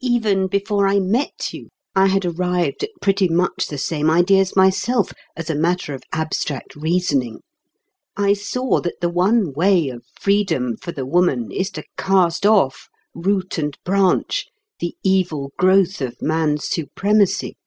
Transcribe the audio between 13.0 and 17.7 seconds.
root and branch, the evil growth of man's supremacy.